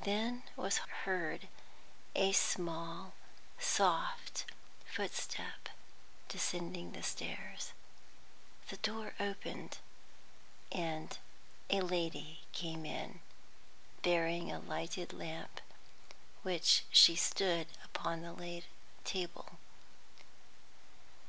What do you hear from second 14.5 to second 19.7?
a lighted lamp, which she stood upon the table.